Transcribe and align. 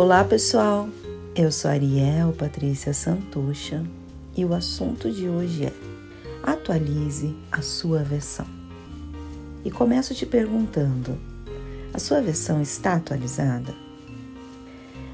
Olá 0.00 0.24
pessoal, 0.24 0.88
eu 1.36 1.52
sou 1.52 1.70
Ariel 1.70 2.32
Patrícia 2.32 2.94
Santucha 2.94 3.84
e 4.34 4.46
o 4.46 4.54
assunto 4.54 5.12
de 5.12 5.28
hoje 5.28 5.66
é 5.66 5.72
atualize 6.42 7.36
a 7.52 7.60
sua 7.60 8.02
versão. 8.02 8.46
E 9.62 9.70
começo 9.70 10.14
te 10.14 10.24
perguntando: 10.24 11.18
a 11.92 11.98
sua 11.98 12.22
versão 12.22 12.62
está 12.62 12.94
atualizada? 12.94 13.74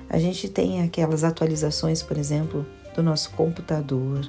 A 0.09 0.21
gente 0.21 0.49
tem 0.49 0.81
aquelas 0.85 1.25
atualizações, 1.25 2.01
por 2.01 2.17
exemplo, 2.17 2.65
do 2.95 3.03
nosso 3.03 3.33
computador, 3.33 4.21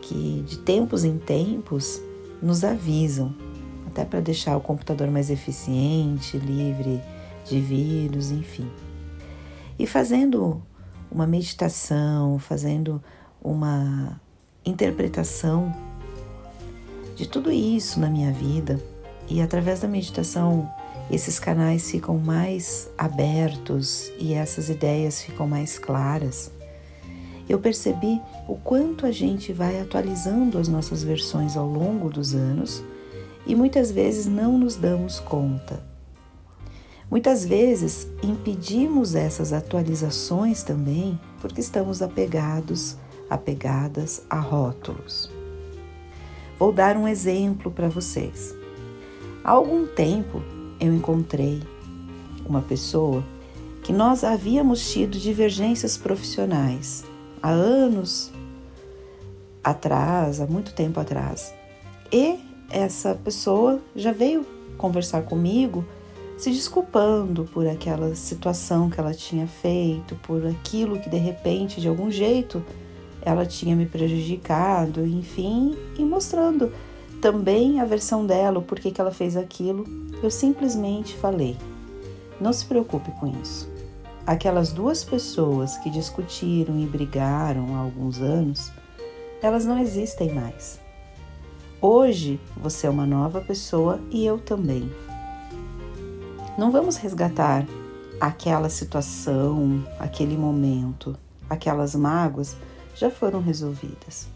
que 0.00 0.42
de 0.48 0.60
tempos 0.60 1.04
em 1.04 1.18
tempos 1.18 2.00
nos 2.40 2.64
avisam, 2.64 3.34
até 3.86 4.02
para 4.02 4.20
deixar 4.20 4.56
o 4.56 4.62
computador 4.62 5.10
mais 5.10 5.28
eficiente, 5.28 6.38
livre 6.38 7.02
de 7.44 7.60
vírus, 7.60 8.30
enfim. 8.30 8.66
E 9.78 9.86
fazendo 9.86 10.62
uma 11.10 11.26
meditação, 11.26 12.38
fazendo 12.38 13.02
uma 13.42 14.20
interpretação 14.64 15.74
de 17.16 17.28
tudo 17.28 17.52
isso 17.52 18.00
na 18.00 18.08
minha 18.08 18.32
vida, 18.32 18.80
e 19.28 19.40
através 19.40 19.80
da 19.80 19.88
meditação 19.88 20.68
esses 21.10 21.38
canais 21.38 21.90
ficam 21.90 22.18
mais 22.18 22.90
abertos 22.96 24.10
e 24.18 24.32
essas 24.32 24.68
ideias 24.70 25.22
ficam 25.22 25.46
mais 25.46 25.78
claras. 25.78 26.50
Eu 27.48 27.58
percebi 27.58 28.20
o 28.48 28.56
quanto 28.56 29.04
a 29.04 29.10
gente 29.10 29.52
vai 29.52 29.78
atualizando 29.80 30.58
as 30.58 30.66
nossas 30.66 31.04
versões 31.04 31.56
ao 31.56 31.66
longo 31.66 32.08
dos 32.08 32.34
anos 32.34 32.82
e 33.46 33.54
muitas 33.54 33.90
vezes 33.90 34.26
não 34.26 34.56
nos 34.56 34.76
damos 34.76 35.20
conta. 35.20 35.93
Muitas 37.10 37.44
vezes 37.44 38.08
impedimos 38.22 39.14
essas 39.14 39.52
atualizações 39.52 40.62
também 40.62 41.18
porque 41.40 41.60
estamos 41.60 42.02
apegados, 42.02 42.96
apegadas 43.28 44.22
a 44.28 44.40
rótulos. 44.40 45.30
Vou 46.58 46.72
dar 46.72 46.96
um 46.96 47.06
exemplo 47.06 47.70
para 47.70 47.88
vocês. 47.88 48.54
Há 49.44 49.50
algum 49.50 49.86
tempo 49.86 50.42
eu 50.80 50.92
encontrei 50.92 51.62
uma 52.46 52.62
pessoa 52.62 53.22
que 53.82 53.92
nós 53.92 54.24
havíamos 54.24 54.90
tido 54.90 55.18
divergências 55.18 55.98
profissionais 55.98 57.04
há 57.42 57.50
anos 57.50 58.32
atrás, 59.62 60.40
há 60.40 60.46
muito 60.46 60.74
tempo 60.74 60.98
atrás. 60.98 61.54
E 62.10 62.38
essa 62.70 63.14
pessoa 63.14 63.80
já 63.94 64.12
veio 64.12 64.46
conversar 64.78 65.22
comigo 65.22 65.84
se 66.36 66.50
desculpando 66.50 67.44
por 67.44 67.66
aquela 67.66 68.14
situação 68.14 68.90
que 68.90 68.98
ela 68.98 69.14
tinha 69.14 69.46
feito, 69.46 70.14
por 70.16 70.44
aquilo 70.46 70.98
que 70.98 71.08
de 71.08 71.16
repente, 71.16 71.80
de 71.80 71.88
algum 71.88 72.10
jeito, 72.10 72.62
ela 73.22 73.46
tinha 73.46 73.74
me 73.74 73.86
prejudicado, 73.86 75.06
enfim, 75.06 75.76
e 75.98 76.04
mostrando 76.04 76.72
também 77.20 77.80
a 77.80 77.84
versão 77.84 78.26
dela, 78.26 78.60
porquê 78.60 78.90
que 78.90 79.00
ela 79.00 79.10
fez 79.10 79.36
aquilo. 79.36 79.84
Eu 80.22 80.30
simplesmente 80.30 81.16
falei: 81.16 81.56
não 82.40 82.52
se 82.52 82.66
preocupe 82.66 83.10
com 83.12 83.26
isso. 83.40 83.72
Aquelas 84.26 84.72
duas 84.72 85.04
pessoas 85.04 85.76
que 85.78 85.90
discutiram 85.90 86.78
e 86.78 86.86
brigaram 86.86 87.76
há 87.76 87.78
alguns 87.78 88.20
anos, 88.20 88.72
elas 89.42 89.64
não 89.64 89.78
existem 89.78 90.32
mais. 90.32 90.80
Hoje 91.80 92.40
você 92.56 92.86
é 92.86 92.90
uma 92.90 93.06
nova 93.06 93.40
pessoa 93.40 94.00
e 94.10 94.24
eu 94.24 94.38
também. 94.38 94.90
Não 96.56 96.70
vamos 96.70 96.96
resgatar 96.96 97.66
aquela 98.20 98.68
situação, 98.68 99.84
aquele 99.98 100.36
momento, 100.36 101.16
aquelas 101.50 101.96
mágoas 101.96 102.56
já 102.94 103.10
foram 103.10 103.40
resolvidas. 103.40 104.28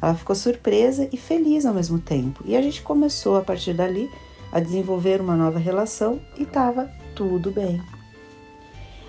Ela 0.00 0.14
ficou 0.14 0.34
surpresa 0.34 1.06
e 1.12 1.18
feliz 1.18 1.66
ao 1.66 1.74
mesmo 1.74 1.98
tempo, 1.98 2.42
e 2.46 2.56
a 2.56 2.62
gente 2.62 2.82
começou 2.82 3.36
a 3.36 3.42
partir 3.42 3.74
dali 3.74 4.10
a 4.50 4.58
desenvolver 4.58 5.20
uma 5.20 5.36
nova 5.36 5.58
relação 5.58 6.18
e 6.38 6.44
estava 6.44 6.90
tudo 7.14 7.50
bem. 7.50 7.82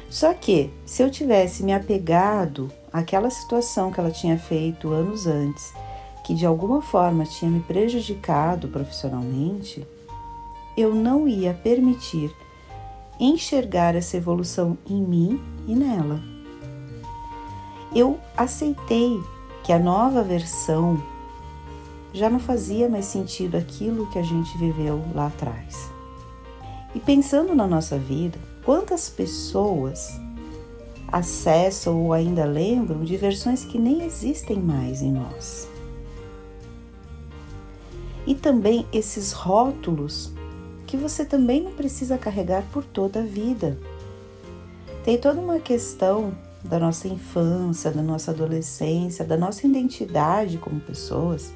Só 0.09 0.33
que 0.33 0.69
se 0.85 1.01
eu 1.03 1.09
tivesse 1.09 1.63
me 1.63 1.73
apegado 1.73 2.69
àquela 2.91 3.29
situação 3.29 3.91
que 3.91 3.99
ela 3.99 4.11
tinha 4.11 4.37
feito 4.37 4.89
anos 4.89 5.25
antes, 5.25 5.73
que 6.25 6.33
de 6.33 6.45
alguma 6.45 6.81
forma 6.81 7.23
tinha 7.25 7.49
me 7.49 7.61
prejudicado 7.61 8.67
profissionalmente, 8.67 9.85
eu 10.77 10.93
não 10.93 11.27
ia 11.27 11.53
permitir 11.53 12.35
enxergar 13.19 13.95
essa 13.95 14.17
evolução 14.17 14.77
em 14.87 15.01
mim 15.01 15.41
e 15.67 15.75
nela. 15.75 16.21
Eu 17.95 18.19
aceitei 18.35 19.21
que 19.63 19.71
a 19.71 19.79
nova 19.79 20.21
versão 20.21 21.01
já 22.13 22.29
não 22.29 22.39
fazia 22.39 22.89
mais 22.89 23.05
sentido 23.05 23.55
aquilo 23.55 24.09
que 24.11 24.19
a 24.19 24.23
gente 24.23 24.57
viveu 24.57 25.03
lá 25.13 25.27
atrás. 25.27 25.89
E 26.93 26.99
pensando 26.99 27.55
na 27.55 27.67
nossa 27.67 27.97
vida, 27.97 28.37
quantas 28.63 29.09
pessoas 29.09 30.19
acessam 31.11 32.03
ou 32.03 32.13
ainda 32.13 32.45
lembram 32.45 33.03
de 33.03 33.15
versões 33.17 33.63
que 33.63 33.77
nem 33.77 34.03
existem 34.03 34.59
mais 34.59 35.01
em 35.01 35.11
nós? 35.11 35.69
E 38.25 38.33
também 38.33 38.85
esses 38.91 39.31
rótulos 39.31 40.33
que 40.95 41.01
você 41.01 41.25
também 41.25 41.61
não 41.61 41.73
precisa 41.73 42.17
carregar 42.17 42.63
por 42.71 42.81
toda 42.81 43.19
a 43.19 43.23
vida. 43.23 43.77
Tem 45.03 45.17
toda 45.17 45.41
uma 45.41 45.59
questão 45.59 46.33
da 46.63 46.79
nossa 46.79 47.07
infância, 47.09 47.91
da 47.91 48.01
nossa 48.01 48.31
adolescência, 48.31 49.25
da 49.25 49.35
nossa 49.35 49.67
identidade 49.67 50.57
como 50.57 50.79
pessoas, 50.79 51.53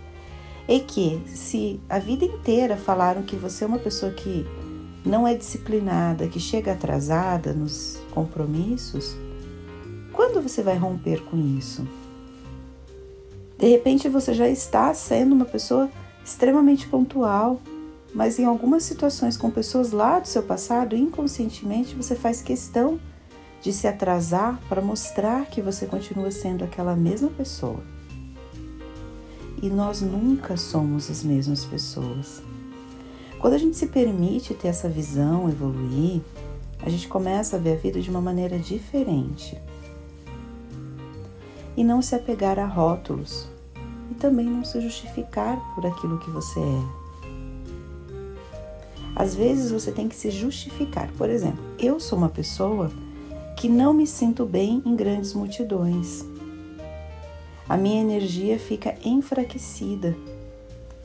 e 0.67 0.81
que 0.81 1.22
se 1.25 1.79
a 1.89 1.97
vida 1.97 2.25
inteira 2.25 2.75
falaram 2.75 3.23
que 3.23 3.38
você 3.38 3.63
é 3.63 3.67
uma 3.67 3.79
pessoa 3.79 4.11
que 4.11 4.45
não 5.05 5.25
é 5.25 5.33
disciplinada, 5.33 6.28
que 6.28 6.39
chega 6.39 6.73
atrasada 6.73 7.53
nos 7.53 7.97
compromissos, 8.11 9.16
quando 10.11 10.41
você 10.41 10.61
vai 10.61 10.75
romper 10.75 11.23
com 11.23 11.38
isso? 11.57 11.88
De 13.57 13.67
repente 13.67 14.09
você 14.09 14.33
já 14.33 14.49
está 14.49 14.94
sendo 14.94 15.33
uma 15.33 15.45
pessoa 15.45 15.89
extremamente 16.23 16.88
pontual, 16.88 17.59
mas 18.14 18.40
em 18.40 18.46
algumas 18.46 18.84
situações 18.84 19.38
com 19.38 19.52
pessoas 19.52 19.92
lá 19.92 20.20
do 20.20 20.28
seu 20.28 20.44
passado, 20.44 20.96
inconscientemente 20.96 21.96
você 21.96 22.16
faz 22.16 22.42
questão 22.42 23.00
de 23.62 23.74
se 23.74 23.88
atrasar 23.88 24.59
para 24.68 24.81
mostrar 24.81 25.46
que 25.47 25.62
você 25.62 25.86
continua 25.86 26.31
sendo 26.31 26.64
aquela 26.64 26.96
mesma 26.96 27.30
pessoa. 27.30 27.84
E 29.62 29.70
nós 29.70 30.02
nunca 30.02 30.56
somos 30.56 31.09
as 31.09 31.24
mesmas 31.24 31.66
pessoas. 31.66 32.42
Quando 33.40 33.53
a 33.53 33.58
gente 33.58 33.75
se 33.75 33.88
permite 33.88 34.53
ter 34.53 34.70
essa 34.70 34.88
visão, 34.88 35.50
evoluir, 35.50 36.22
a 36.81 36.90
gente 36.90 37.08
começa 37.08 37.58
a 37.58 37.59
ver 37.59 37.74
a 37.74 37.80
vida 37.80 38.02
de 38.02 38.09
uma 38.09 38.22
maneira 38.22 38.58
diferente. 38.58 39.58
E 41.76 41.84
não 41.84 42.02
se 42.02 42.16
apegar 42.16 42.58
a 42.58 42.66
rótulos. 42.66 43.47
E 44.12 44.16
também 44.16 44.46
não 44.46 44.64
se 44.64 44.80
justificar 44.81 45.58
por 45.76 45.86
aquilo 45.86 46.20
que 46.20 46.30
você 46.30 46.59
é. 46.59 46.98
Às 49.19 49.35
vezes 49.35 49.69
você 49.69 49.91
tem 49.91 50.07
que 50.07 50.16
se 50.16 50.31
justificar. 50.31 51.12
Por 51.18 51.30
exemplo, 51.30 51.62
eu 51.78 52.00
sou 52.00 52.18
uma 52.18 52.30
pessoa 52.30 52.90
que 53.57 53.68
não 53.68 53.94
me 53.94 54.07
sinto 54.07 54.46
bem 54.46 54.81
em 54.85 54.96
grandes 54.96 55.34
multidões. 55.34 56.24
A 57.68 57.75
minha 57.75 58.02
energia 58.02 58.58
fica 58.58 58.96
enfraquecida. 59.03 60.16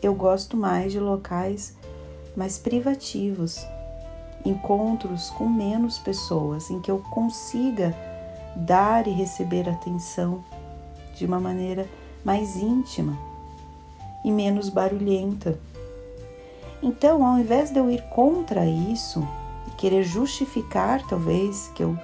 Eu 0.01 0.15
gosto 0.15 0.57
mais 0.57 0.93
de 0.93 1.01
locais 1.01 1.75
mais 2.37 2.59
privativos, 2.59 3.65
encontros 4.45 5.31
com 5.31 5.49
menos 5.49 5.99
pessoas, 5.99 6.71
em 6.71 6.81
que 6.81 6.91
eu 6.91 6.99
consiga 7.11 7.95
dar 8.57 9.07
e 9.07 9.11
receber 9.11 9.69
atenção 9.69 10.45
de 11.17 11.25
uma 11.27 11.41
maneira 11.41 11.89
mais 12.25 12.57
íntima 12.57 13.19
e 14.25 14.31
menos 14.31 14.69
barulhenta. 14.69 15.59
Então, 16.85 17.25
ao 17.25 17.39
invés 17.39 17.71
de 17.71 17.79
eu 17.79 17.91
ir 17.91 18.03
contra 18.11 18.67
isso 18.67 19.27
e 19.67 19.71
querer 19.71 20.05
justificar, 20.05 21.01
talvez, 21.07 21.71
que 21.75 21.83
eu, 21.83 21.99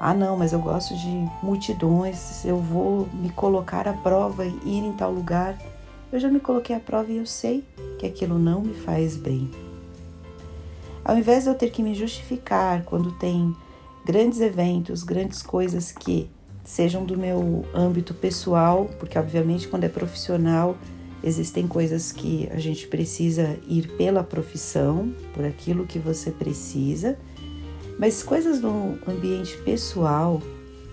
ah, 0.00 0.12
não, 0.12 0.36
mas 0.36 0.52
eu 0.52 0.58
gosto 0.58 0.92
de 0.96 1.24
multidões, 1.40 2.44
eu 2.44 2.56
vou 2.56 3.08
me 3.14 3.30
colocar 3.30 3.86
à 3.86 3.92
prova 3.92 4.44
e 4.44 4.58
ir 4.64 4.84
em 4.84 4.92
tal 4.92 5.12
lugar, 5.12 5.56
eu 6.12 6.18
já 6.18 6.28
me 6.28 6.40
coloquei 6.40 6.74
à 6.74 6.80
prova 6.80 7.12
e 7.12 7.18
eu 7.18 7.26
sei 7.26 7.62
que 7.96 8.06
aquilo 8.06 8.36
não 8.36 8.60
me 8.60 8.74
faz 8.74 9.16
bem. 9.16 9.48
Ao 11.04 11.16
invés 11.16 11.44
de 11.44 11.50
eu 11.50 11.54
ter 11.54 11.70
que 11.70 11.80
me 11.80 11.94
justificar 11.94 12.82
quando 12.82 13.12
tem 13.12 13.54
grandes 14.04 14.40
eventos, 14.40 15.04
grandes 15.04 15.42
coisas 15.42 15.92
que 15.92 16.28
sejam 16.64 17.04
do 17.04 17.16
meu 17.16 17.64
âmbito 17.72 18.12
pessoal, 18.12 18.90
porque 18.98 19.16
obviamente 19.16 19.68
quando 19.68 19.84
é 19.84 19.88
profissional 19.88 20.76
Existem 21.26 21.66
coisas 21.66 22.12
que 22.12 22.46
a 22.52 22.58
gente 22.58 22.86
precisa 22.86 23.58
ir 23.66 23.88
pela 23.96 24.22
profissão, 24.22 25.10
por 25.32 25.42
aquilo 25.42 25.86
que 25.86 25.98
você 25.98 26.30
precisa, 26.30 27.18
Mas 27.98 28.24
coisas 28.24 28.60
no 28.60 28.98
ambiente 29.06 29.56
pessoal 29.58 30.42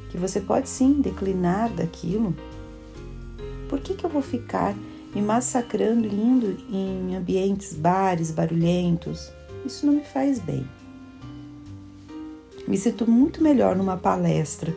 que 0.10 0.18
você 0.18 0.40
pode 0.40 0.70
sim 0.70 1.02
declinar 1.02 1.70
daquilo. 1.74 2.34
Por 3.68 3.80
que, 3.80 3.96
que 3.96 4.06
eu 4.06 4.10
vou 4.10 4.22
ficar 4.22 4.76
me 5.14 5.22
massacrando 5.22 6.06
indo 6.06 6.58
em 6.70 7.16
ambientes, 7.16 7.74
bares 7.74 8.30
barulhentos? 8.30 9.32
Isso 9.66 9.86
não 9.86 9.96
me 9.96 10.04
faz 10.04 10.38
bem. 10.38 10.64
Me 12.68 12.78
sinto 12.78 13.10
muito 13.10 13.42
melhor 13.42 13.76
numa 13.76 13.98
palestra 13.98 14.72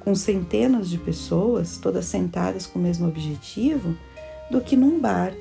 com 0.00 0.14
centenas 0.14 0.90
de 0.90 0.98
pessoas, 0.98 1.78
todas 1.78 2.06
sentadas 2.06 2.66
com 2.66 2.78
o 2.78 2.82
mesmo 2.82 3.06
objetivo, 3.06 3.96
do 4.50 4.60
que 4.60 4.76
num 4.76 4.98
bar 4.98 5.32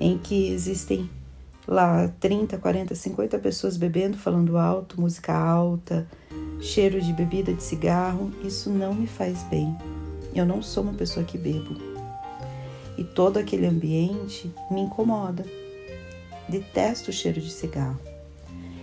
em 0.00 0.16
que 0.16 0.50
existem 0.50 1.10
lá 1.66 2.08
30, 2.20 2.56
40, 2.56 2.94
50 2.94 3.38
pessoas 3.38 3.76
bebendo, 3.76 4.16
falando 4.16 4.56
alto, 4.56 5.00
música 5.00 5.36
alta, 5.36 6.08
cheiro 6.60 7.00
de 7.00 7.12
bebida 7.12 7.52
de 7.52 7.62
cigarro. 7.62 8.32
Isso 8.42 8.70
não 8.70 8.94
me 8.94 9.06
faz 9.06 9.42
bem. 9.44 9.76
Eu 10.34 10.46
não 10.46 10.62
sou 10.62 10.82
uma 10.82 10.94
pessoa 10.94 11.24
que 11.24 11.36
bebo. 11.36 11.76
E 12.96 13.04
todo 13.04 13.36
aquele 13.38 13.66
ambiente 13.66 14.50
me 14.70 14.80
incomoda. 14.80 15.44
Detesto 16.48 17.10
o 17.10 17.12
cheiro 17.12 17.40
de 17.40 17.50
cigarro. 17.50 18.00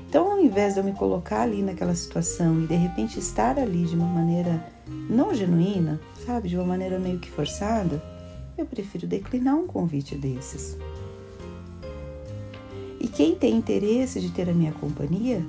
Então, 0.07 0.31
ao 0.31 0.40
invés 0.40 0.75
de 0.75 0.80
eu 0.80 0.84
me 0.84 0.94
colocar 0.94 1.42
ali 1.42 1.62
naquela 1.62 1.96
situação 1.96 2.63
e 2.63 2.68
de 2.68 2.75
repente 2.75 3.19
estar 3.19 3.57
ali 3.57 3.84
de 3.86 3.96
uma 3.96 4.06
maneira 4.06 4.66
não 5.10 5.34
genuína, 5.34 6.00
sabe, 6.25 6.48
de 6.48 6.56
uma 6.56 6.63
maneira 6.63 6.98
meio 7.00 7.19
que 7.19 7.30
forçada, 7.30 8.02
eu 8.57 8.66
prefiro 8.66 9.07
declinar 9.07 9.56
um 9.56 9.68
convite 9.68 10.16
desses. 10.16 10.78
E 13.00 13.07
quem 13.07 13.36
tem 13.36 13.56
interesse 13.56 14.19
de 14.19 14.31
ter 14.31 14.50
a 14.50 14.54
minha 14.54 14.72
companhia 14.72 15.46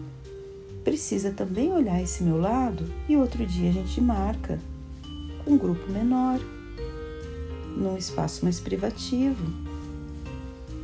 precisa 0.85 1.31
também 1.31 1.73
olhar 1.73 2.01
esse 2.03 2.23
meu 2.23 2.41
lado 2.41 2.89
e 3.09 3.17
outro 3.17 3.45
dia 3.45 3.71
a 3.71 3.73
gente 3.73 4.01
marca 4.01 4.59
um 5.47 5.57
grupo 5.57 5.91
menor, 5.91 6.39
num 7.77 7.97
espaço 7.97 8.45
mais 8.45 8.61
privativo 8.61 9.67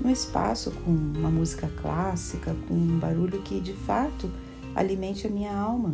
um 0.04 0.10
espaço 0.10 0.70
com 0.70 0.90
uma 0.90 1.30
música 1.30 1.70
clássica, 1.80 2.54
com 2.66 2.74
um 2.74 2.98
barulho 2.98 3.40
que 3.42 3.60
de 3.60 3.72
fato 3.72 4.30
alimente 4.74 5.26
a 5.26 5.30
minha 5.30 5.54
alma. 5.54 5.92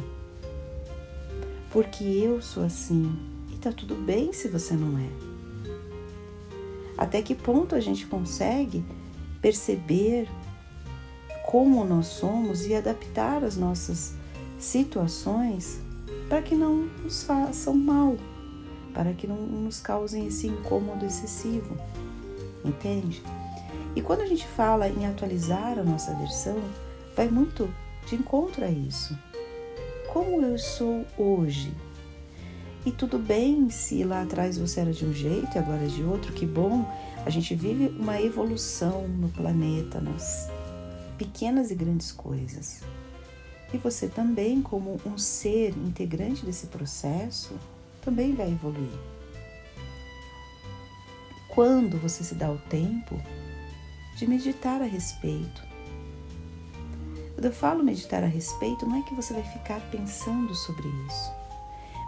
Porque 1.71 2.05
eu 2.05 2.41
sou 2.41 2.65
assim 2.65 3.15
e 3.53 3.57
tá 3.57 3.71
tudo 3.71 3.95
bem 3.95 4.33
se 4.33 4.49
você 4.49 4.75
não 4.75 4.99
é. 4.99 5.28
Até 6.99 7.23
que 7.23 7.35
ponto 7.35 7.77
a 7.77 7.81
gente 7.81 8.07
consegue 8.07 8.85
perceber 9.41 10.29
como 11.47 11.85
nós 11.85 12.09
somos 12.09 12.67
e 12.67 12.75
adaptar 12.75 13.45
as 13.45 13.57
nossas 13.57 14.15
situações 14.59 15.81
para 16.29 16.43
que 16.43 16.57
não 16.57 16.91
nos 17.03 17.23
façam 17.23 17.75
mal, 17.75 18.17
para 18.93 19.15
que 19.15 19.29
não 19.29 19.37
nos 19.37 19.81
causem 19.81 20.27
esse 20.27 20.49
incômodo 20.49 21.07
excessivo. 21.07 21.77
Entende? 22.65 23.23
E 23.95 24.03
quando 24.03 24.23
a 24.23 24.27
gente 24.27 24.47
fala 24.49 24.89
em 24.89 25.07
atualizar 25.07 25.79
a 25.79 25.85
nossa 25.85 26.13
versão, 26.17 26.61
vai 27.17 27.29
muito 27.29 27.73
de 28.07 28.17
encontro 28.17 28.65
a 28.65 28.69
isso. 28.69 29.17
Como 30.13 30.43
eu 30.43 30.59
sou 30.59 31.07
hoje? 31.17 31.73
E 32.89 32.93
tudo 32.93 33.19
bem 33.19 33.69
se 33.69 34.03
lá 34.03 34.23
atrás 34.23 34.57
você 34.57 34.81
era 34.81 34.95
de 34.95 35.05
um 35.05 35.13
jeito 35.13 35.55
e 35.55 35.59
agora 35.59 35.85
é 35.85 35.89
de 35.89 36.03
outro, 36.03 36.33
que 36.33 36.47
bom. 36.47 36.91
A 37.27 37.29
gente 37.29 37.55
vive 37.55 37.95
uma 38.01 38.19
evolução 38.19 39.07
no 39.07 39.29
planeta, 39.29 40.01
nas 40.01 40.49
pequenas 41.19 41.71
e 41.71 41.75
grandes 41.75 42.11
coisas. 42.11 42.81
E 43.75 43.77
você 43.77 44.09
também, 44.09 44.63
como 44.63 44.99
um 45.05 45.19
ser 45.19 45.77
integrante 45.77 46.47
desse 46.47 46.69
processo, 46.69 47.53
também 48.01 48.35
vai 48.35 48.51
evoluir. 48.51 48.99
Quando 51.51 51.99
você 51.99 52.25
se 52.25 52.35
dá 52.37 52.51
o 52.51 52.57
tempo 52.71 53.21
de 54.17 54.27
meditar 54.27 54.81
a 54.81 54.87
respeito. 54.87 55.63
Quando 57.35 57.45
eu 57.45 57.53
falo 57.53 57.85
meditar 57.85 58.25
a 58.25 58.27
respeito, 58.27 58.87
não 58.87 58.97
é 58.97 59.03
que 59.03 59.15
você 59.15 59.35
vai 59.35 59.43
ficar 59.43 59.79
pensando 59.91 60.55
sobre 60.55 60.89
isso, 61.07 61.48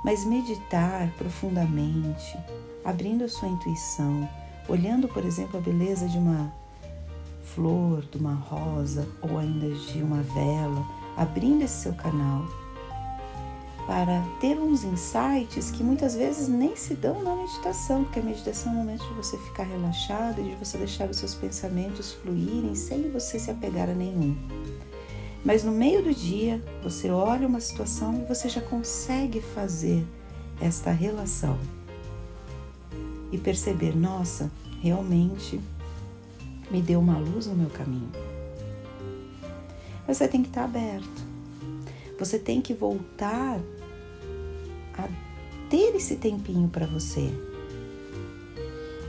mas 0.05 0.25
meditar 0.25 1.11
profundamente, 1.19 2.39
abrindo 2.85 3.25
a 3.25 3.29
sua 3.29 3.49
intuição, 3.49 4.29
olhando, 4.69 5.09
por 5.09 5.25
exemplo, 5.25 5.59
a 5.59 5.63
beleza 5.63 6.09
de 6.09 6.19
uma 6.19 6.53
flor, 7.43 8.03
de 8.11 8.19
uma 8.19 8.35
rosa 8.35 9.09
ou 9.21 9.39
ainda 9.39 9.69
de 9.69 10.03
uma 10.03 10.23
vela, 10.23 10.87
abrindo 11.17 11.63
esse 11.63 11.83
seu 11.83 11.95
canal 11.95 12.45
para 13.91 14.23
ter 14.41 14.57
uns 14.57 14.85
insights 14.85 15.73
que 15.73 15.83
muitas 15.83 16.15
vezes 16.15 16.47
nem 16.47 16.77
se 16.77 16.95
dão 16.95 17.25
na 17.25 17.35
meditação, 17.35 18.05
porque 18.05 18.21
a 18.21 18.23
meditação 18.23 18.71
é 18.71 18.75
o 18.77 18.79
momento 18.79 19.05
de 19.05 19.15
você 19.15 19.37
ficar 19.39 19.65
relaxado 19.65 20.41
e 20.41 20.45
de 20.45 20.55
você 20.55 20.79
deixar 20.79 21.11
os 21.11 21.17
seus 21.17 21.35
pensamentos 21.35 22.13
fluírem 22.13 22.73
sem 22.77 23.11
você 23.11 23.37
se 23.37 23.51
apegar 23.51 23.91
a 23.91 23.95
nenhum. 23.95 24.37
Mas 25.45 25.65
no 25.65 25.73
meio 25.73 26.03
do 26.03 26.15
dia, 26.15 26.63
você 26.83 27.11
olha 27.11 27.47
uma 27.47 27.61
situação 27.61 28.23
e 28.23 28.29
você 28.29 28.49
já 28.49 28.61
consegue 28.61 29.41
fazer 29.41 30.05
esta 30.61 30.91
relação 30.91 31.59
e 33.33 33.39
perceber: 33.39 33.97
nossa, 33.97 34.51
realmente 34.83 35.61
me 36.71 36.83
deu 36.83 37.01
uma 37.01 37.19
luz 37.19 37.47
no 37.47 37.55
meu 37.55 37.71
caminho. 37.71 38.11
Você 40.07 40.29
tem 40.29 40.43
que 40.43 40.49
estar 40.49 40.65
aberto. 40.65 41.31
Você 42.19 42.39
tem 42.39 42.61
que 42.61 42.75
voltar 42.75 43.59
a 44.99 45.09
ter 45.71 45.95
esse 45.97 46.17
tempinho 46.17 46.69
para 46.69 46.87
você. 46.87 47.31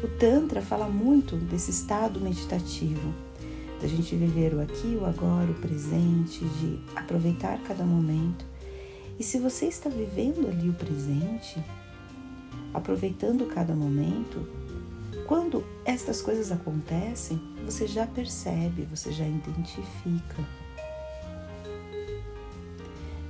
O 0.03 0.07
Tantra 0.07 0.61
fala 0.61 0.87
muito 0.87 1.35
desse 1.35 1.71
estado 1.71 2.19
meditativo, 2.19 3.13
da 3.81 3.87
gente 3.87 4.15
viver 4.15 4.53
o 4.53 4.61
aqui, 4.61 4.95
o 4.99 5.05
agora, 5.05 5.49
o 5.49 5.55
presente, 5.55 6.45
de 6.45 6.79
aproveitar 6.95 7.57
cada 7.63 7.83
momento. 7.83 8.45
E 9.19 9.23
se 9.23 9.39
você 9.39 9.65
está 9.65 9.89
vivendo 9.89 10.47
ali 10.47 10.69
o 10.69 10.73
presente, 10.73 11.63
aproveitando 12.73 13.47
cada 13.47 13.73
momento, 13.73 14.47
quando 15.27 15.65
estas 15.83 16.21
coisas 16.21 16.51
acontecem, 16.51 17.41
você 17.65 17.87
já 17.87 18.05
percebe, 18.05 18.83
você 18.83 19.11
já 19.11 19.25
identifica. 19.25 20.45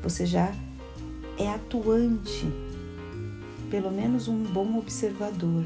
Você 0.03 0.25
já 0.25 0.53
é 1.37 1.47
atuante, 1.47 2.45
pelo 3.69 3.89
menos 3.89 4.27
um 4.27 4.43
bom 4.43 4.77
observador. 4.77 5.63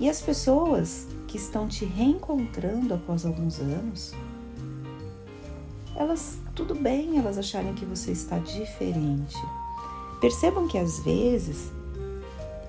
E 0.00 0.08
as 0.08 0.20
pessoas 0.20 1.13
que 1.34 1.38
estão 1.38 1.66
te 1.66 1.84
reencontrando 1.84 2.94
após 2.94 3.26
alguns 3.26 3.58
anos, 3.58 4.14
elas, 5.96 6.38
tudo 6.54 6.76
bem 6.76 7.18
elas 7.18 7.36
acharem 7.36 7.74
que 7.74 7.84
você 7.84 8.12
está 8.12 8.38
diferente. 8.38 9.36
Percebam 10.20 10.68
que 10.68 10.78
às 10.78 11.00
vezes, 11.00 11.72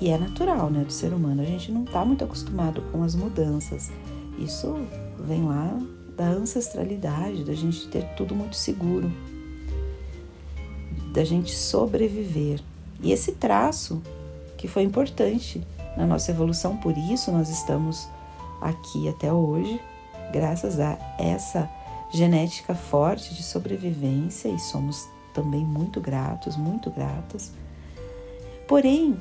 e 0.01 0.09
é 0.09 0.17
natural, 0.17 0.71
né, 0.71 0.83
do 0.83 0.91
ser 0.91 1.13
humano, 1.13 1.43
a 1.43 1.45
gente 1.45 1.71
não 1.71 1.83
está 1.83 2.03
muito 2.03 2.23
acostumado 2.23 2.81
com 2.91 3.03
as 3.03 3.13
mudanças. 3.13 3.91
Isso 4.39 4.79
vem 5.19 5.45
lá 5.45 5.79
da 6.17 6.25
ancestralidade, 6.25 7.43
da 7.43 7.53
gente 7.53 7.87
ter 7.87 8.03
tudo 8.15 8.33
muito 8.33 8.55
seguro 8.55 9.11
da 11.13 11.23
gente 11.23 11.55
sobreviver. 11.55 12.59
E 12.99 13.11
esse 13.11 13.33
traço 13.33 14.01
que 14.57 14.67
foi 14.67 14.81
importante 14.81 15.61
na 15.95 16.07
nossa 16.07 16.31
evolução, 16.31 16.75
por 16.77 16.97
isso 16.97 17.31
nós 17.31 17.47
estamos 17.47 18.09
aqui 18.61 19.07
até 19.09 19.31
hoje, 19.31 19.81
graças 20.31 20.79
a 20.79 20.97
essa 21.19 21.69
genética 22.11 22.73
forte 22.73 23.33
de 23.33 23.43
sobrevivência 23.43 24.47
e 24.49 24.59
somos 24.59 25.07
também 25.33 25.65
muito 25.65 25.99
gratos, 25.99 26.55
muito 26.55 26.89
gratas. 26.89 27.51
Porém, 28.67 29.19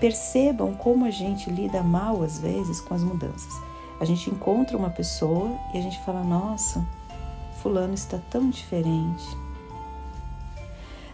percebam 0.00 0.74
como 0.74 1.04
a 1.04 1.10
gente 1.10 1.50
lida 1.50 1.82
mal 1.82 2.22
às 2.22 2.38
vezes 2.38 2.80
com 2.80 2.94
as 2.94 3.02
mudanças. 3.02 3.52
A 4.00 4.04
gente 4.04 4.30
encontra 4.30 4.76
uma 4.76 4.90
pessoa 4.90 5.50
e 5.74 5.78
a 5.78 5.82
gente 5.82 6.02
fala: 6.04 6.24
"Nossa, 6.24 6.84
fulano 7.62 7.94
está 7.94 8.18
tão 8.30 8.48
diferente". 8.48 9.24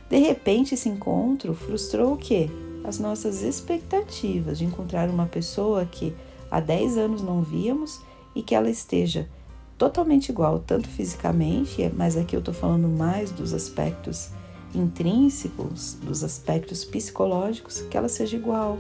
De 0.09 0.19
repente, 0.19 0.75
esse 0.75 0.89
encontro 0.89 1.53
frustrou 1.55 2.13
o 2.13 2.17
quê? 2.17 2.49
As 2.85 3.01
nossas 3.01 3.43
expectativas 3.43 4.59
de 4.59 4.65
encontrar 4.65 5.11
uma 5.11 5.27
pessoa 5.27 5.85
que 5.85 6.15
há 6.57 6.61
10 6.61 6.97
anos 6.97 7.23
não 7.23 7.43
víamos 7.43 8.01
e 8.35 8.43
que 8.43 8.55
ela 8.55 8.71
esteja 8.71 9.29
totalmente 9.77 10.31
igual, 10.31 10.59
tanto 10.59 10.89
fisicamente, 10.89 11.93
mas 11.95 12.17
aqui 12.17 12.35
eu 12.35 12.41
estou 12.41 12.55
falando 12.55 12.89
mais 12.89 13.31
dos 13.31 13.53
aspectos 13.53 14.31
intrínsecos, 14.75 15.99
dos 16.03 16.25
aspectos 16.25 16.83
psicológicos, 16.83 17.83
que 17.83 17.97
ela 17.97 18.09
seja 18.09 18.37
igual. 18.37 18.79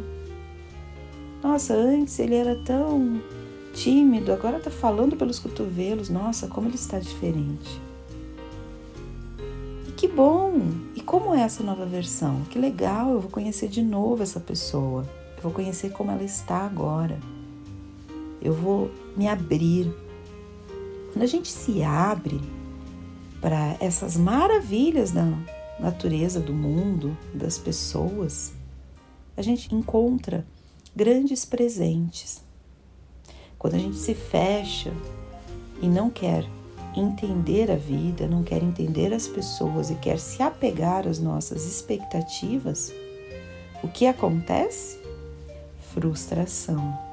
Nossa, 1.43 1.75
antes 1.75 2.19
ele 2.19 2.35
era 2.35 2.57
tão 2.65 3.21
tímido, 3.75 4.33
agora 4.33 4.57
está 4.57 4.71
falando 4.71 5.15
pelos 5.15 5.39
cotovelos. 5.39 6.09
Nossa, 6.09 6.49
como 6.49 6.69
ele 6.69 6.77
está 6.77 6.99
diferente. 6.99 7.81
que 9.97 10.09
bom! 10.09 10.61
E 10.95 11.01
como 11.01 11.35
é 11.35 11.41
essa 11.41 11.63
nova 11.63 11.85
versão? 11.85 12.43
Que 12.51 12.59
legal, 12.59 13.13
eu 13.13 13.21
vou 13.21 13.31
conhecer 13.31 13.69
de 13.69 13.83
novo 13.83 14.23
essa 14.23 14.41
pessoa. 14.41 15.05
Eu 15.37 15.43
vou 15.43 15.53
conhecer 15.53 15.91
como 15.91 16.11
ela 16.11 16.25
está 16.25 16.59
agora. 16.59 17.19
Eu 18.41 18.53
vou 18.53 18.91
me 19.17 19.29
abrir. 19.29 19.93
Quando 21.13 21.23
a 21.23 21.27
gente 21.27 21.49
se 21.49 21.83
abre 21.83 22.41
para 23.41 23.77
essas 23.81 24.17
maravilhas 24.17 25.11
da 25.11 25.25
natureza, 25.79 26.41
do 26.41 26.53
mundo, 26.53 27.17
das 27.35 27.59
pessoas, 27.59 28.53
a 29.37 29.43
gente 29.43 29.75
encontra 29.75 30.47
grandes 30.95 31.45
presentes. 31.45 32.43
Quando 33.59 33.75
a 33.75 33.79
gente 33.79 33.97
se 33.97 34.15
fecha 34.15 34.93
e 35.81 35.89
não 35.89 36.11
quer 36.11 36.45
entender 36.95 37.71
a 37.71 37.77
vida, 37.77 38.27
não 38.27 38.43
quer 38.43 38.63
entender 38.63 39.13
as 39.13 39.29
pessoas 39.29 39.91
e 39.91 39.95
quer 39.97 40.19
se 40.19 40.43
apegar 40.43 41.07
às 41.07 41.19
nossas 41.19 41.67
expectativas, 41.67 42.93
o 43.83 43.89
que 43.89 44.07
acontece? 44.07 44.99
Frustração. 45.93 47.06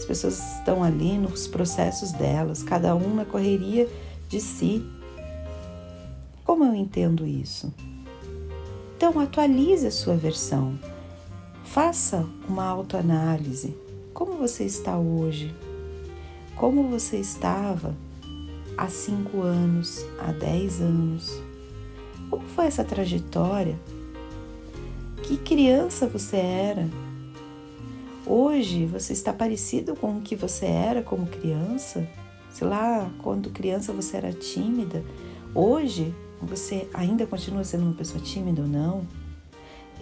As 0.00 0.06
pessoas 0.06 0.56
estão 0.56 0.82
ali 0.82 1.18
nos 1.18 1.46
processos 1.46 2.10
delas, 2.12 2.62
cada 2.62 2.96
um 2.96 3.16
na 3.16 3.26
correria 3.26 3.86
de 4.30 4.40
si. 4.40 4.82
Como 6.42 6.64
eu 6.64 6.74
entendo 6.74 7.26
isso? 7.26 7.70
Então, 8.96 9.20
atualize 9.20 9.86
a 9.86 9.90
sua 9.90 10.16
versão. 10.16 10.78
Faça 11.64 12.26
uma 12.48 12.64
autoanálise. 12.64 13.76
Como 14.14 14.38
você 14.38 14.64
está 14.64 14.98
hoje? 14.98 15.54
Como 16.56 16.84
você 16.84 17.18
estava 17.18 17.94
há 18.78 18.88
cinco 18.88 19.42
anos, 19.42 20.06
há 20.18 20.32
dez 20.32 20.80
anos? 20.80 21.30
Como 22.30 22.48
foi 22.48 22.64
essa 22.64 22.84
trajetória? 22.84 23.78
Que 25.24 25.36
criança 25.36 26.06
você 26.06 26.38
era? 26.38 27.09
Hoje 28.32 28.86
você 28.86 29.12
está 29.12 29.32
parecido 29.32 29.96
com 29.96 30.18
o 30.18 30.20
que 30.20 30.36
você 30.36 30.64
era 30.64 31.02
como 31.02 31.26
criança? 31.26 32.08
Sei 32.48 32.64
lá, 32.64 33.10
quando 33.18 33.50
criança 33.50 33.92
você 33.92 34.18
era 34.18 34.32
tímida. 34.32 35.02
Hoje 35.52 36.14
você 36.40 36.88
ainda 36.94 37.26
continua 37.26 37.64
sendo 37.64 37.86
uma 37.86 37.92
pessoa 37.92 38.22
tímida 38.22 38.62
ou 38.62 38.68
não? 38.68 39.04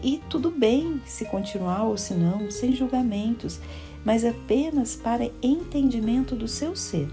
E 0.02 0.20
tudo 0.28 0.50
bem 0.50 1.00
se 1.06 1.24
continuar 1.24 1.84
ou 1.84 1.96
se 1.96 2.12
não, 2.12 2.50
sem 2.50 2.74
julgamentos, 2.74 3.60
mas 4.04 4.26
apenas 4.26 4.94
para 4.94 5.30
entendimento 5.40 6.36
do 6.36 6.46
seu 6.46 6.76
ser. 6.76 7.08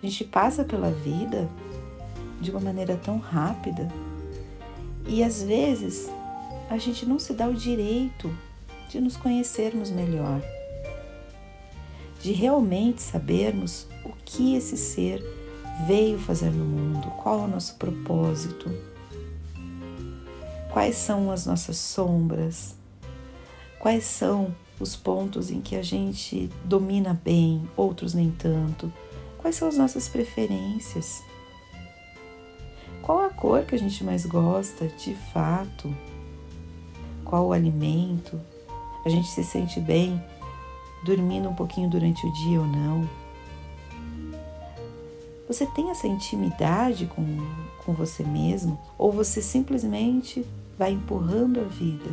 A 0.00 0.06
gente 0.06 0.22
passa 0.26 0.62
pela 0.62 0.92
vida 0.92 1.50
de 2.40 2.52
uma 2.52 2.60
maneira 2.60 2.96
tão 2.96 3.18
rápida 3.18 3.90
e 5.08 5.24
às 5.24 5.42
vezes 5.42 6.08
a 6.68 6.78
gente 6.78 7.06
não 7.06 7.18
se 7.18 7.32
dá 7.32 7.48
o 7.48 7.54
direito 7.54 8.34
de 8.88 9.00
nos 9.00 9.16
conhecermos 9.16 9.90
melhor, 9.90 10.40
de 12.20 12.32
realmente 12.32 13.02
sabermos 13.02 13.86
o 14.04 14.12
que 14.24 14.54
esse 14.54 14.76
ser 14.76 15.22
veio 15.86 16.18
fazer 16.18 16.50
no 16.50 16.64
mundo, 16.64 17.08
qual 17.22 17.40
é 17.40 17.42
o 17.44 17.48
nosso 17.48 17.74
propósito, 17.76 18.70
quais 20.72 20.96
são 20.96 21.30
as 21.30 21.46
nossas 21.46 21.76
sombras, 21.76 22.76
quais 23.78 24.04
são 24.04 24.54
os 24.80 24.96
pontos 24.96 25.50
em 25.50 25.60
que 25.60 25.76
a 25.76 25.82
gente 25.82 26.48
domina 26.64 27.18
bem, 27.24 27.68
outros 27.76 28.14
nem 28.14 28.30
tanto, 28.30 28.92
quais 29.38 29.56
são 29.56 29.68
as 29.68 29.76
nossas 29.76 30.08
preferências. 30.08 31.22
Qual 33.02 33.22
a 33.22 33.28
cor 33.28 33.64
que 33.64 33.74
a 33.74 33.78
gente 33.78 34.02
mais 34.02 34.24
gosta 34.24 34.88
de 34.88 35.14
fato? 35.32 35.94
Qual 37.34 37.48
o 37.48 37.52
alimento? 37.52 38.40
A 39.04 39.08
gente 39.08 39.26
se 39.26 39.42
sente 39.42 39.80
bem 39.80 40.22
dormindo 41.04 41.48
um 41.48 41.54
pouquinho 41.54 41.90
durante 41.90 42.24
o 42.24 42.32
dia 42.32 42.60
ou 42.60 42.64
não? 42.64 43.10
Você 45.48 45.66
tem 45.66 45.90
essa 45.90 46.06
intimidade 46.06 47.06
com, 47.06 47.24
com 47.84 47.92
você 47.92 48.22
mesmo? 48.22 48.80
Ou 48.96 49.10
você 49.10 49.42
simplesmente 49.42 50.46
vai 50.78 50.92
empurrando 50.92 51.58
a 51.58 51.64
vida, 51.64 52.08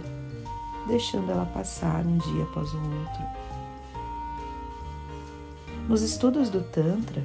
deixando 0.87 1.31
ela 1.31 1.45
passar 1.45 2.03
um 2.03 2.17
dia 2.17 2.41
após 2.41 2.73
o 2.73 2.77
outro? 2.77 3.23
Nos 5.87 6.01
estudos 6.01 6.49
do 6.49 6.63
Tantra, 6.63 7.23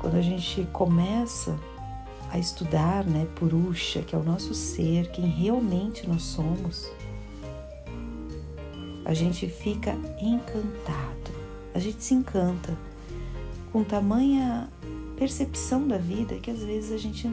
quando 0.00 0.14
a 0.14 0.22
gente 0.22 0.66
começa 0.72 1.60
a 2.30 2.38
estudar, 2.38 3.04
né, 3.04 3.26
Purusha, 3.36 4.02
que 4.02 4.14
é 4.14 4.18
o 4.18 4.22
nosso 4.22 4.54
ser, 4.54 5.10
quem 5.10 5.26
realmente 5.26 6.08
nós 6.08 6.22
somos, 6.22 6.90
a 9.04 9.14
gente 9.14 9.48
fica 9.48 9.92
encantado, 10.20 11.32
a 11.74 11.78
gente 11.78 12.02
se 12.02 12.14
encanta 12.14 12.76
com 13.72 13.84
tamanha 13.84 14.68
percepção 15.16 15.86
da 15.86 15.96
vida 15.96 16.34
que 16.36 16.50
às 16.50 16.62
vezes 16.62 16.92
a 16.92 16.98
gente 16.98 17.30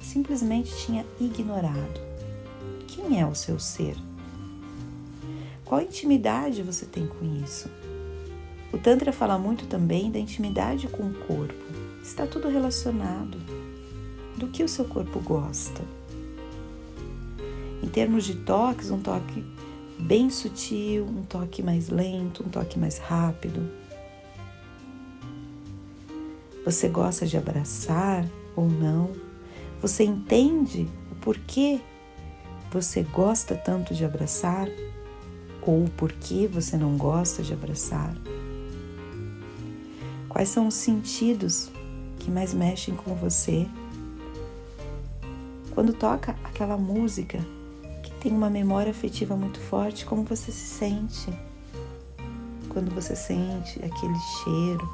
simplesmente 0.00 0.76
tinha 0.76 1.04
ignorado. 1.20 2.00
Quem 2.86 3.20
é 3.20 3.26
o 3.26 3.34
seu 3.34 3.58
ser? 3.58 3.96
Qual 5.64 5.80
intimidade 5.80 6.62
você 6.62 6.86
tem 6.86 7.06
com 7.06 7.24
isso? 7.42 7.68
O 8.72 8.78
Tantra 8.78 9.12
fala 9.12 9.38
muito 9.38 9.66
também 9.66 10.10
da 10.10 10.18
intimidade 10.18 10.86
com 10.88 11.04
o 11.04 11.14
corpo. 11.14 11.54
Está 12.02 12.26
tudo 12.26 12.48
relacionado. 12.48 13.38
Do 14.36 14.48
que 14.48 14.62
o 14.62 14.68
seu 14.68 14.84
corpo 14.84 15.18
gosta? 15.20 15.82
Em 17.82 17.88
termos 17.88 18.24
de 18.24 18.34
toques, 18.34 18.90
um 18.90 19.00
toque 19.00 19.44
bem 19.98 20.28
sutil, 20.28 21.06
um 21.06 21.22
toque 21.22 21.62
mais 21.62 21.88
lento, 21.88 22.44
um 22.46 22.50
toque 22.50 22.78
mais 22.78 22.98
rápido. 22.98 23.70
Você 26.64 26.88
gosta 26.88 27.26
de 27.26 27.36
abraçar 27.36 28.28
ou 28.54 28.68
não? 28.68 29.12
Você 29.80 30.04
entende 30.04 30.86
o 31.10 31.14
porquê 31.16 31.80
você 32.70 33.02
gosta 33.02 33.54
tanto 33.54 33.94
de 33.94 34.04
abraçar 34.04 34.68
ou 35.62 35.84
o 35.84 35.90
porquê 35.90 36.46
você 36.46 36.76
não 36.76 36.96
gosta 36.96 37.42
de 37.42 37.52
abraçar? 37.52 38.14
Quais 40.28 40.48
são 40.48 40.66
os 40.66 40.74
sentidos 40.74 41.70
que 42.18 42.30
mais 42.30 42.52
mexem 42.52 42.94
com 42.94 43.14
você? 43.14 43.66
Quando 45.76 45.92
toca 45.92 46.34
aquela 46.42 46.78
música 46.78 47.38
que 48.02 48.10
tem 48.12 48.32
uma 48.32 48.48
memória 48.48 48.90
afetiva 48.90 49.36
muito 49.36 49.60
forte, 49.60 50.06
como 50.06 50.22
você 50.24 50.50
se 50.50 50.66
sente? 50.66 51.30
Quando 52.70 52.90
você 52.94 53.14
sente 53.14 53.78
aquele 53.84 54.18
cheiro 54.42 54.88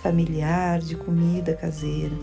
familiar 0.00 0.78
de 0.78 0.94
comida 0.94 1.56
caseira. 1.56 2.14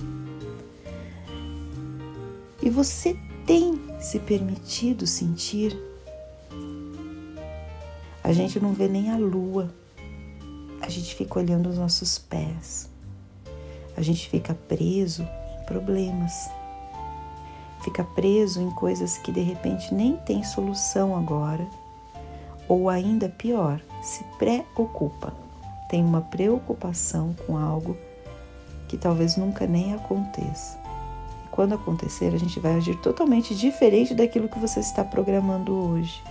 E 2.64 2.70
você 2.70 3.20
tem 3.46 3.78
se 4.00 4.20
permitido 4.20 5.06
sentir? 5.06 5.78
A 8.24 8.32
gente 8.32 8.58
não 8.58 8.72
vê 8.72 8.88
nem 8.88 9.12
a 9.12 9.18
lua, 9.18 9.70
a 10.80 10.88
gente 10.88 11.14
fica 11.14 11.40
olhando 11.40 11.68
os 11.68 11.78
nossos 11.78 12.18
pés, 12.18 12.90
a 13.98 14.02
gente 14.02 14.30
fica 14.30 14.54
preso 14.54 15.24
em 15.60 15.66
problemas 15.66 16.50
fica 17.84 18.04
preso 18.04 18.62
em 18.62 18.70
coisas 18.72 19.18
que 19.18 19.32
de 19.32 19.42
repente 19.42 19.94
nem 19.94 20.18
tem 20.18 20.44
solução 20.44 21.16
agora, 21.16 21.66
ou 22.68 22.90
ainda 22.90 23.28
pior, 23.28 23.82
se 24.02 24.24
preocupa, 24.38 25.34
tem 25.90 26.04
uma 26.04 26.22
preocupação 26.22 27.36
com 27.46 27.58
algo 27.58 27.98
que 28.88 28.98
talvez 28.98 29.36
nunca 29.36 29.68
nem 29.68 29.94
aconteça. 29.94 30.80
E 31.46 31.50
quando 31.50 31.74
acontecer, 31.74 32.34
a 32.34 32.38
gente 32.38 32.60
vai 32.60 32.76
agir 32.76 32.96
totalmente 32.98 33.56
diferente 33.56 34.14
daquilo 34.14 34.48
que 34.48 34.60
você 34.60 34.80
está 34.80 35.04
programando 35.04 35.74
hoje. 35.74 36.24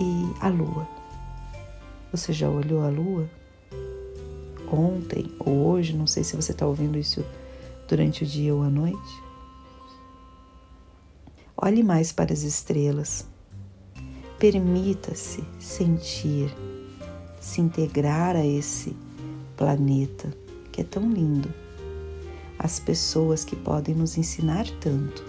E 0.00 0.34
a 0.40 0.48
lua. 0.48 0.86
Você 2.10 2.32
já 2.32 2.48
olhou 2.48 2.82
a 2.82 2.88
lua? 2.88 3.28
Ontem 4.70 5.30
ou 5.38 5.66
hoje, 5.66 5.94
não 5.94 6.06
sei 6.06 6.24
se 6.24 6.36
você 6.36 6.52
está 6.52 6.66
ouvindo 6.66 6.98
isso 6.98 7.24
durante 7.88 8.24
o 8.24 8.26
dia 8.26 8.54
ou 8.54 8.62
a 8.62 8.68
noite. 8.68 9.31
Olhe 11.64 11.84
mais 11.84 12.10
para 12.10 12.32
as 12.32 12.42
estrelas. 12.42 13.24
Permita-se 14.36 15.44
sentir, 15.60 16.52
se 17.40 17.60
integrar 17.60 18.34
a 18.34 18.44
esse 18.44 18.96
planeta 19.56 20.36
que 20.72 20.80
é 20.80 20.84
tão 20.84 21.08
lindo. 21.08 21.54
As 22.58 22.80
pessoas 22.80 23.44
que 23.44 23.54
podem 23.54 23.94
nos 23.94 24.18
ensinar 24.18 24.66
tanto. 24.80 25.22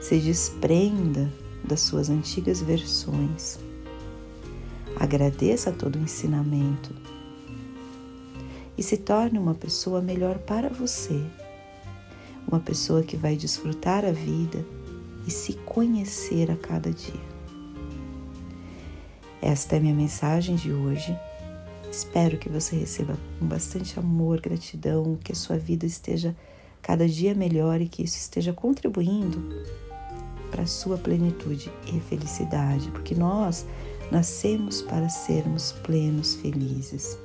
Se 0.00 0.18
desprenda 0.18 1.32
das 1.62 1.82
suas 1.82 2.10
antigas 2.10 2.60
versões. 2.60 3.60
Agradeça 4.96 5.70
todo 5.70 5.94
o 5.94 6.02
ensinamento. 6.02 6.92
e 8.76 8.82
se 8.82 8.96
torne 8.96 9.38
uma 9.38 9.54
pessoa 9.54 10.00
melhor 10.00 10.36
para 10.38 10.68
você, 10.68 11.24
uma 12.44 12.58
pessoa 12.58 13.04
que 13.04 13.16
vai 13.16 13.36
desfrutar 13.36 14.04
a 14.04 14.10
vida 14.10 14.66
e 15.26 15.30
se 15.30 15.54
conhecer 15.54 16.50
a 16.50 16.56
cada 16.56 16.90
dia. 16.90 17.34
Esta 19.40 19.76
é 19.76 19.80
minha 19.80 19.94
mensagem 19.94 20.56
de 20.56 20.72
hoje. 20.72 21.16
Espero 21.90 22.38
que 22.38 22.48
você 22.48 22.76
receba 22.76 23.16
com 23.38 23.46
bastante 23.46 23.98
amor, 23.98 24.40
gratidão, 24.40 25.18
que 25.22 25.32
a 25.32 25.34
sua 25.34 25.58
vida 25.58 25.84
esteja 25.86 26.34
cada 26.80 27.08
dia 27.08 27.34
melhor 27.34 27.80
e 27.80 27.88
que 27.88 28.02
isso 28.02 28.16
esteja 28.16 28.52
contribuindo 28.52 29.42
para 30.50 30.62
a 30.62 30.66
sua 30.66 30.96
plenitude 30.96 31.70
e 31.86 32.00
felicidade, 32.00 32.90
porque 32.90 33.14
nós 33.14 33.66
nascemos 34.10 34.82
para 34.82 35.08
sermos 35.08 35.72
plenos, 35.72 36.34
felizes 36.36 37.18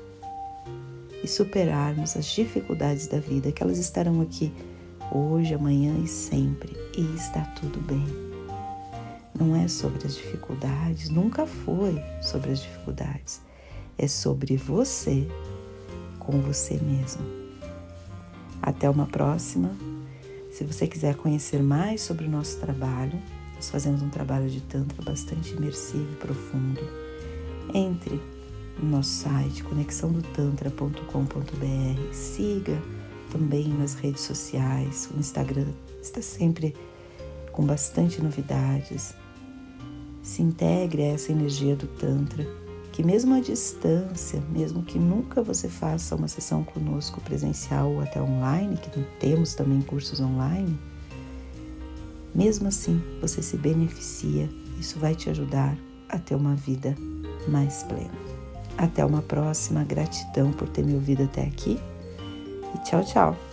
e 1.24 1.28
superarmos 1.28 2.16
as 2.18 2.26
dificuldades 2.26 3.08
da 3.08 3.20
vida, 3.20 3.52
que 3.52 3.62
elas 3.62 3.78
estarão 3.78 4.22
aqui 4.22 4.52
hoje, 5.12 5.54
amanhã 5.54 5.98
e 6.04 6.08
sempre, 6.08 6.76
e 6.98 7.02
está 7.16 7.42
tudo 7.60 7.80
bem. 7.82 8.06
Não 9.34 9.56
é 9.56 9.68
sobre 9.68 10.06
as 10.06 10.16
dificuldades, 10.16 11.10
nunca 11.10 11.46
foi 11.46 12.02
sobre 12.22 12.52
as 12.52 12.62
dificuldades, 12.62 13.42
é 13.98 14.08
sobre 14.08 14.58
você 14.58 15.28
com 16.20 16.42
você 16.42 16.76
mesmo. 16.76 17.24
Até 18.62 18.90
uma 18.90 19.06
próxima. 19.06 19.72
Se 20.52 20.64
você 20.64 20.88
quiser 20.88 21.16
conhecer 21.16 21.62
mais 21.62 22.02
sobre 22.02 22.26
o 22.26 22.30
nosso 22.30 22.60
trabalho, 22.60 23.22
nós 23.56 23.70
fazemos 23.70 24.02
um 24.02 24.10
trabalho 24.10 24.50
de 24.50 24.62
Tantra 24.62 25.02
bastante 25.04 25.54
imersivo 25.54 26.12
e 26.12 26.16
profundo. 26.16 26.82
Entre 27.74 28.20
no 28.82 28.90
nosso 28.90 29.10
site 29.10 29.64
conexãodotantra.com.br. 29.64 32.14
Siga 32.14 32.82
também 33.32 33.68
nas 33.68 33.94
redes 33.94 34.22
sociais. 34.22 35.10
O 35.16 35.20
Instagram 35.20 35.68
está 36.02 36.22
sempre 36.22 36.76
com 37.52 37.66
bastante 37.66 38.22
novidades. 38.22 39.14
Se 40.22 40.42
integre 40.42 41.04
a 41.04 41.14
essa 41.14 41.32
energia 41.32 41.76
do 41.76 41.88
Tantra, 41.88 42.46
que 42.92 43.04
mesmo 43.04 43.34
à 43.34 43.40
distância, 43.40 44.42
mesmo 44.52 44.84
que 44.84 45.00
nunca 45.00 45.42
você 45.42 45.70
faça 45.70 46.16
uma 46.16 46.28
sessão 46.28 46.64
conosco 46.64 47.22
presencial 47.22 47.92
ou 47.92 48.02
até 48.02 48.22
online, 48.22 48.78
que 48.78 48.90
temos 49.20 49.54
também 49.54 49.82
cursos 49.82 50.20
online, 50.20 50.78
mesmo 52.34 52.68
assim 52.68 53.02
você 53.22 53.42
se 53.42 53.58
beneficia. 53.58 54.50
Isso 54.80 55.00
vai 55.00 55.16
te 55.16 55.30
ajudar 55.30 55.78
a 56.08 56.18
ter 56.18 56.36
uma 56.36 56.56
vida 56.56 56.96
mais 57.48 57.84
plena. 57.84 58.12
Até 58.78 59.04
uma 59.04 59.22
próxima. 59.22 59.84
Gratidão 59.84 60.52
por 60.52 60.70
ter 60.70 60.86
me 60.86 60.94
ouvido 60.94 61.24
até 61.24 61.44
aqui. 61.44 61.80
E 62.76 62.78
tchau, 62.80 63.04
tchau. 63.04 63.49